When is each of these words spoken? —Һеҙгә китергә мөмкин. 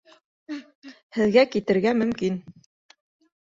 —Һеҙгә 1.17 1.43
китергә 1.57 1.93
мөмкин. 2.01 2.41